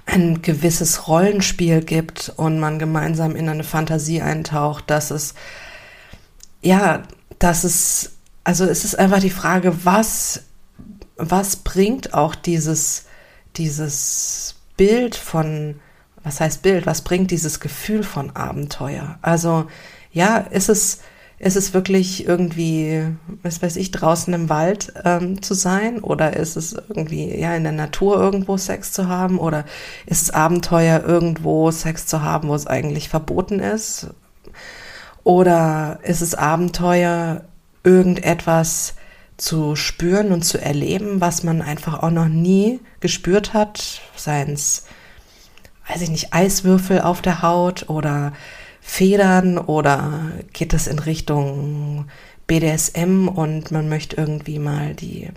ein 0.07 0.43
gewisses 0.43 1.09
Rollenspiel 1.09 1.83
gibt 1.83 2.33
und 2.37 2.59
man 2.59 2.79
gemeinsam 2.79 3.37
in 3.37 3.49
eine 3.49 3.65
Fantasie 3.65 4.21
eintaucht, 4.21 4.91
dass 4.91 5.11
es, 5.11 5.35
ja, 6.61 7.05
dass 7.39 7.65
es, 7.65 8.13
also 8.45 8.65
es 8.65 8.85
ist 8.85 8.99
einfach 8.99 9.21
die 9.21 9.31
Frage, 9.31 9.85
was, 9.85 10.43
was 11.17 11.57
bringt 11.57 12.15
auch 12.15 12.35
dieses, 12.35 13.07
dieses 13.57 14.57
Bild 14.77 15.15
von, 15.15 15.81
was 16.25 16.41
heißt 16.41 16.63
Bild, 16.63 16.87
was 16.87 17.03
bringt 17.03 17.31
dieses 17.31 17.61
Gefühl 17.61 18.03
von 18.03 18.35
Abenteuer? 18.35 19.19
Also, 19.23 19.67
ja, 20.11 20.39
ist 20.39 20.69
es, 20.69 21.01
ist 21.43 21.57
es 21.57 21.75
wirklich 21.75 22.25
irgendwie, 22.25 23.05
was 23.43 23.61
weiß 23.61 23.75
ich, 23.75 23.91
draußen 23.91 24.33
im 24.33 24.49
Wald 24.49 24.93
ähm, 25.05 25.43
zu 25.43 25.55
sein? 25.55 25.99
Oder 25.99 26.37
ist 26.37 26.57
es 26.57 26.73
irgendwie, 26.73 27.37
ja, 27.37 27.57
in 27.57 27.65
der 27.65 27.73
Natur 27.73 28.17
irgendwo 28.21 28.57
Sex 28.57 28.93
zu 28.93 29.09
haben? 29.09 29.41
Oder 29.41 29.65
ist 30.07 30.23
es 30.23 30.31
Abenteuer, 30.31 31.03
irgendwo 31.05 31.73
Sex 31.73 32.07
zu 32.07 32.23
haben, 32.23 32.47
wo 32.47 32.55
es 32.55 32.69
eigentlich 32.69 33.09
verboten 33.09 33.59
ist? 33.59 34.07
Oder 35.25 35.99
ist 36.05 36.21
es 36.21 36.37
Abenteuer, 36.37 37.43
irgendetwas 37.83 38.95
zu 39.37 39.75
spüren 39.75 40.31
und 40.31 40.43
zu 40.43 40.61
erleben, 40.63 41.21
was 41.21 41.43
man 41.43 41.61
einfach 41.61 42.05
auch 42.05 42.13
noch 42.13 42.29
nie 42.29 42.79
gespürt 43.01 43.53
hat? 43.53 44.01
Seien 44.15 44.53
es, 44.53 44.87
weiß 45.89 46.03
ich 46.03 46.11
nicht, 46.11 46.33
Eiswürfel 46.33 47.01
auf 47.01 47.21
der 47.21 47.43
Haut 47.43 47.91
oder 47.91 48.33
Federn 48.85 49.59
oder 49.59 50.33
geht 50.53 50.75
es 50.75 50.89
in 50.89 50.99
Richtung 50.99 52.07
BDSM 52.49 53.29
und 53.29 53.71
man 53.71 53.89
möchte 53.89 54.17
irgendwie 54.17 54.59
mal 54.59 54.95
die 54.95 55.29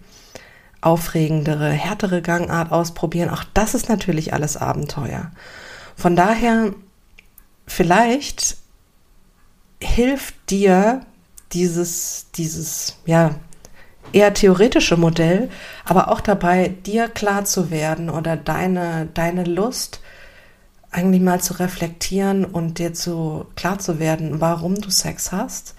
aufregendere, 0.81 1.69
härtere 1.69 2.21
Gangart 2.21 2.71
ausprobieren. 2.71 3.29
Auch 3.29 3.43
das 3.53 3.75
ist 3.75 3.87
natürlich 3.87 4.33
alles 4.33 4.57
Abenteuer. 4.57 5.31
Von 5.95 6.15
daher, 6.15 6.73
vielleicht 7.67 8.57
hilft 9.79 10.35
dir 10.49 11.01
dieses, 11.53 12.31
dieses, 12.35 12.97
ja, 13.05 13.35
eher 14.11 14.33
theoretische 14.33 14.97
Modell, 14.97 15.49
aber 15.85 16.09
auch 16.09 16.19
dabei, 16.19 16.69
dir 16.69 17.07
klar 17.07 17.45
zu 17.45 17.69
werden 17.69 18.09
oder 18.09 18.35
deine, 18.35 19.07
deine 19.13 19.43
Lust 19.43 20.01
eigentlich 20.95 21.21
mal 21.21 21.41
zu 21.41 21.59
reflektieren 21.59 22.45
und 22.45 22.79
dir 22.79 22.93
zu 22.93 23.45
klar 23.55 23.79
zu 23.79 23.99
werden, 23.99 24.39
warum 24.39 24.75
du 24.75 24.89
Sex 24.89 25.31
hast, 25.31 25.75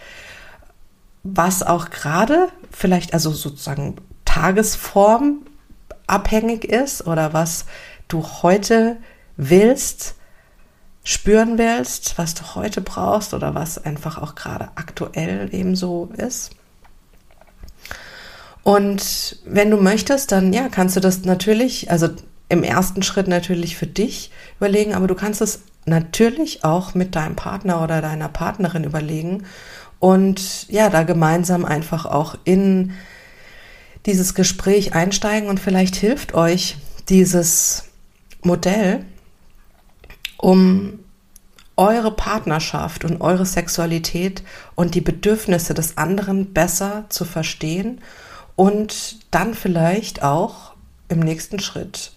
was 1.22 1.62
auch 1.62 1.90
gerade 1.90 2.48
vielleicht 2.70 3.14
also 3.14 3.30
sozusagen 3.30 3.96
Tagesform 4.24 5.46
abhängig 6.06 6.64
ist 6.64 7.06
oder 7.06 7.32
was 7.32 7.64
du 8.08 8.22
heute 8.42 8.98
willst, 9.36 10.14
spüren 11.02 11.56
willst, 11.56 12.18
was 12.18 12.34
du 12.34 12.54
heute 12.54 12.80
brauchst 12.80 13.32
oder 13.32 13.54
was 13.54 13.82
einfach 13.82 14.18
auch 14.20 14.34
gerade 14.34 14.68
aktuell 14.74 15.52
eben 15.54 15.76
so 15.76 16.10
ist. 16.16 16.50
Und 18.62 19.38
wenn 19.46 19.70
du 19.70 19.76
möchtest, 19.76 20.32
dann 20.32 20.52
ja, 20.52 20.68
kannst 20.68 20.96
du 20.96 21.00
das 21.00 21.24
natürlich, 21.24 21.90
also 21.90 22.08
im 22.48 22.62
ersten 22.62 23.02
Schritt 23.02 23.28
natürlich 23.28 23.76
für 23.76 23.86
dich 23.86 24.30
überlegen, 24.58 24.94
aber 24.94 25.06
du 25.06 25.14
kannst 25.14 25.40
es 25.40 25.62
natürlich 25.84 26.64
auch 26.64 26.94
mit 26.94 27.14
deinem 27.14 27.36
Partner 27.36 27.82
oder 27.82 28.00
deiner 28.00 28.28
Partnerin 28.28 28.84
überlegen 28.84 29.44
und 29.98 30.68
ja, 30.68 30.90
da 30.90 31.02
gemeinsam 31.02 31.64
einfach 31.64 32.06
auch 32.06 32.36
in 32.44 32.92
dieses 34.04 34.34
Gespräch 34.34 34.94
einsteigen 34.94 35.48
und 35.48 35.58
vielleicht 35.58 35.96
hilft 35.96 36.34
euch 36.34 36.76
dieses 37.08 37.84
Modell, 38.42 39.04
um 40.36 41.00
eure 41.76 42.10
Partnerschaft 42.10 43.04
und 43.04 43.20
eure 43.20 43.44
Sexualität 43.44 44.42
und 44.74 44.94
die 44.94 45.00
Bedürfnisse 45.00 45.74
des 45.74 45.98
anderen 45.98 46.52
besser 46.52 47.04
zu 47.08 47.24
verstehen 47.24 48.00
und 48.54 49.18
dann 49.30 49.54
vielleicht 49.54 50.22
auch 50.22 50.72
im 51.08 51.20
nächsten 51.20 51.58
Schritt 51.58 52.12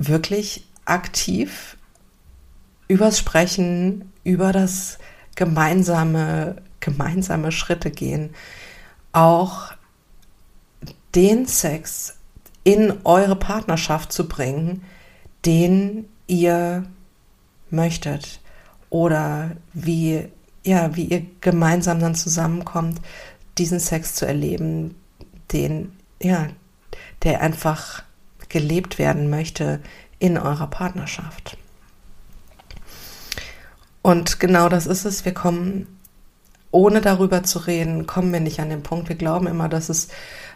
wirklich 0.00 0.64
aktiv 0.84 1.76
übers 2.88 3.18
Sprechen, 3.18 4.10
über 4.24 4.52
das 4.52 4.98
gemeinsame, 5.36 6.56
gemeinsame 6.80 7.52
Schritte 7.52 7.90
gehen, 7.90 8.30
auch 9.12 9.72
den 11.14 11.46
Sex 11.46 12.16
in 12.64 12.94
eure 13.04 13.36
Partnerschaft 13.36 14.12
zu 14.12 14.26
bringen, 14.26 14.82
den 15.44 16.08
ihr 16.26 16.84
möchtet 17.70 18.40
oder 18.88 19.52
wie 19.72 20.28
ja, 20.62 20.94
wie 20.94 21.04
ihr 21.04 21.26
gemeinsam 21.40 22.00
dann 22.00 22.14
zusammenkommt, 22.14 23.00
diesen 23.56 23.80
Sex 23.80 24.14
zu 24.14 24.26
erleben, 24.26 24.94
den 25.52 25.92
ja, 26.22 26.48
der 27.22 27.40
einfach 27.40 28.02
gelebt 28.50 28.98
werden 28.98 29.30
möchte 29.30 29.80
in 30.18 30.36
eurer 30.36 30.66
Partnerschaft. 30.66 31.56
Und 34.02 34.40
genau 34.40 34.68
das 34.68 34.86
ist 34.86 35.04
es. 35.04 35.24
Wir 35.24 35.32
kommen, 35.32 35.98
ohne 36.70 37.00
darüber 37.00 37.42
zu 37.42 37.58
reden, 37.60 38.06
kommen 38.06 38.32
wir 38.32 38.40
nicht 38.40 38.60
an 38.60 38.70
den 38.70 38.82
Punkt. 38.82 39.08
Wir 39.08 39.16
glauben 39.16 39.46
immer, 39.46 39.68
dass 39.68 39.88
es, 39.88 40.08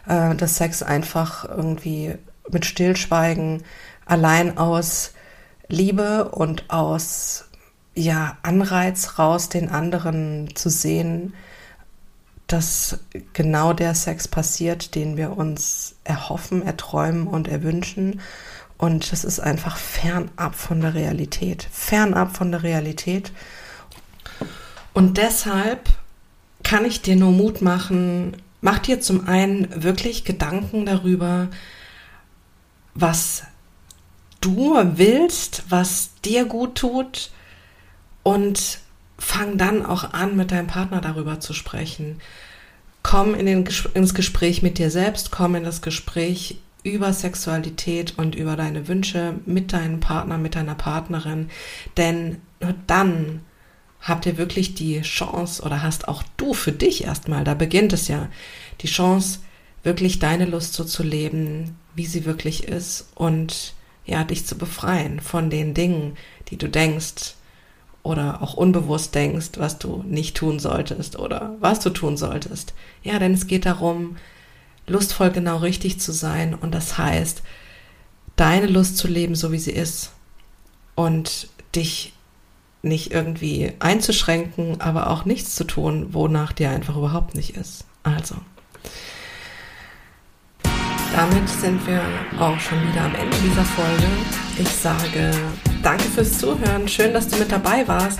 äh, 0.07 0.35
dass 0.35 0.57
Sex 0.57 0.83
einfach 0.83 1.45
irgendwie 1.47 2.15
mit 2.51 2.65
Stillschweigen 2.65 3.63
allein 4.05 4.57
aus 4.57 5.13
Liebe 5.67 6.29
und 6.29 6.69
aus 6.69 7.45
ja 7.95 8.37
Anreiz 8.43 9.17
raus, 9.17 9.49
den 9.49 9.69
anderen 9.69 10.55
zu 10.55 10.69
sehen, 10.69 11.33
dass 12.47 12.99
genau 13.33 13.73
der 13.73 13.95
Sex 13.95 14.27
passiert, 14.27 14.95
den 14.95 15.17
wir 15.17 15.37
uns 15.37 15.95
erhoffen, 16.03 16.61
erträumen 16.61 17.27
und 17.27 17.47
erwünschen. 17.47 18.21
Und 18.77 19.11
das 19.11 19.23
ist 19.23 19.39
einfach 19.39 19.77
fernab 19.77 20.55
von 20.55 20.81
der 20.81 20.93
Realität. 20.93 21.67
Fernab 21.71 22.35
von 22.35 22.51
der 22.51 22.63
Realität. 22.63 23.31
Und 24.93 25.17
deshalb 25.17 25.89
kann 26.63 26.85
ich 26.85 27.01
dir 27.01 27.15
nur 27.15 27.31
Mut 27.31 27.61
machen, 27.61 28.37
mach 28.61 28.79
dir 28.79 28.99
zum 28.99 29.27
einen 29.27 29.83
wirklich 29.83 30.23
Gedanken 30.23 30.85
darüber, 30.85 31.49
was 32.93 33.43
du 34.41 34.75
willst, 34.97 35.63
was 35.69 36.11
dir 36.23 36.45
gut 36.45 36.75
tut 36.75 37.31
und 38.23 38.79
fang 39.17 39.57
dann 39.57 39.85
auch 39.85 40.13
an, 40.13 40.35
mit 40.35 40.51
deinem 40.51 40.67
Partner 40.67 41.01
darüber 41.01 41.39
zu 41.39 41.53
sprechen. 41.53 42.19
Komm 43.03 43.35
in 43.35 43.45
den, 43.45 43.69
ins 43.93 44.13
Gespräch 44.13 44.61
mit 44.61 44.77
dir 44.77 44.91
selbst, 44.91 45.31
komm 45.31 45.55
in 45.55 45.63
das 45.63 45.81
Gespräch 45.81 46.57
über 46.83 47.13
Sexualität 47.13 48.13
und 48.17 48.35
über 48.35 48.55
deine 48.55 48.87
Wünsche 48.87 49.35
mit 49.45 49.73
deinem 49.73 49.99
Partner, 49.99 50.37
mit 50.37 50.55
deiner 50.55 50.75
Partnerin. 50.75 51.49
Denn 51.97 52.41
nur 52.61 52.75
dann 52.87 53.41
habt 54.01 54.25
ihr 54.27 54.37
wirklich 54.37 54.75
die 54.75 55.01
Chance 55.01 55.63
oder 55.63 55.81
hast 55.81 56.07
auch 56.07 56.23
du 56.37 56.53
für 56.53 56.71
dich 56.71 57.03
erstmal, 57.03 57.43
da 57.43 57.55
beginnt 57.55 57.91
es 57.93 58.07
ja, 58.07 58.29
die 58.81 58.87
Chance, 58.87 59.39
wirklich 59.83 60.19
deine 60.19 60.45
Lust 60.45 60.73
so 60.73 60.83
zu 60.83 61.03
leben, 61.03 61.75
wie 61.95 62.05
sie 62.05 62.25
wirklich 62.25 62.65
ist 62.67 63.07
und 63.15 63.73
ja, 64.05 64.23
dich 64.23 64.45
zu 64.45 64.57
befreien 64.57 65.19
von 65.19 65.49
den 65.49 65.73
Dingen, 65.73 66.17
die 66.49 66.57
du 66.57 66.69
denkst, 66.69 67.35
oder 68.05 68.43
auch 68.43 68.53
unbewusst 68.53 69.15
denkst, 69.15 69.53
was 69.57 69.79
du 69.79 70.03
nicht 70.07 70.37
tun 70.37 70.59
solltest 70.59 71.17
oder 71.17 71.55
was 71.59 71.79
du 71.79 71.89
tun 71.89 72.17
solltest. 72.17 72.75
Ja, 73.01 73.17
denn 73.17 73.33
es 73.33 73.47
geht 73.47 73.65
darum, 73.65 74.17
lustvoll 74.85 75.31
genau 75.31 75.57
richtig 75.57 75.99
zu 75.99 76.11
sein 76.11 76.53
und 76.53 76.75
das 76.75 76.99
heißt, 76.99 77.41
deine 78.35 78.67
Lust 78.67 78.97
zu 78.97 79.07
leben, 79.07 79.33
so 79.33 79.51
wie 79.51 79.57
sie 79.57 79.71
ist 79.71 80.11
und 80.93 81.49
dich 81.75 82.13
nicht 82.83 83.11
irgendwie 83.11 83.73
einzuschränken, 83.79 84.81
aber 84.81 85.09
auch 85.09 85.25
nichts 85.25 85.55
zu 85.55 85.63
tun, 85.63 86.13
wonach 86.13 86.53
dir 86.53 86.69
einfach 86.69 86.95
überhaupt 86.95 87.33
nicht 87.33 87.57
ist. 87.57 87.85
Also, 88.03 88.35
damit 91.15 91.49
sind 91.49 91.87
wir 91.87 92.03
auch 92.39 92.59
schon 92.59 92.87
wieder 92.87 93.01
am 93.01 93.15
Ende 93.15 93.37
dieser 93.37 93.65
Folge. 93.65 94.07
Ich 94.59 94.69
sage 94.69 95.31
danke 95.85 96.05
fürs 96.05 96.39
Zuhören. 96.39 96.87
Schön, 96.87 97.13
dass 97.13 97.27
du 97.27 97.37
mit 97.37 97.51
dabei 97.51 97.87
warst. 97.87 98.17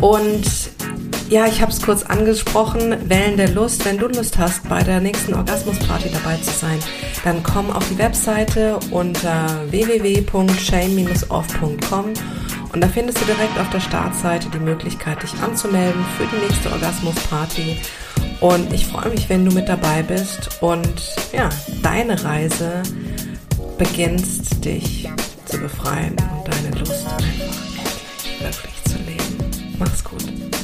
Und 0.00 0.44
ja, 1.28 1.46
ich 1.46 1.60
habe 1.60 1.70
es 1.70 1.80
kurz 1.82 2.02
angesprochen, 2.02 3.08
Wellen 3.08 3.36
der 3.36 3.50
Lust. 3.50 3.84
Wenn 3.84 3.98
du 3.98 4.08
Lust 4.08 4.36
hast, 4.38 4.68
bei 4.68 4.82
der 4.82 4.98
nächsten 5.00 5.34
Orgasmusparty 5.34 6.10
dabei 6.10 6.38
zu 6.38 6.50
sein, 6.50 6.80
dann 7.24 7.40
komm 7.42 7.70
auf 7.70 7.86
die 7.88 7.98
Webseite 7.98 8.80
unter 8.90 9.70
www.shame-off.com 9.70 12.04
und 12.72 12.80
da 12.80 12.88
findest 12.88 13.20
du 13.20 13.26
direkt 13.26 13.58
auf 13.58 13.68
der 13.70 13.80
Startseite 13.80 14.48
die 14.50 14.58
Möglichkeit, 14.58 15.22
dich 15.22 15.34
anzumelden 15.42 16.04
für 16.16 16.24
die 16.26 16.38
nächste 16.46 16.72
Orgasmusparty. 16.72 17.76
Und 18.40 18.72
ich 18.72 18.86
freue 18.86 19.10
mich, 19.10 19.28
wenn 19.28 19.44
du 19.44 19.52
mit 19.52 19.68
dabei 19.68 20.02
bist 20.02 20.62
und 20.62 21.16
ja, 21.32 21.50
deine 21.82 22.24
Reise 22.24 22.82
beginnst, 23.78 24.64
dich 24.64 25.10
zu 25.48 25.58
befreien 25.58 26.10
und 26.12 26.46
deine 26.46 26.76
Lust 26.78 27.06
einfach 27.06 27.24
endlich 27.24 28.40
wirklich 28.40 28.84
zu 28.84 28.98
leben. 28.98 29.76
Mach's 29.78 30.04
gut. 30.04 30.57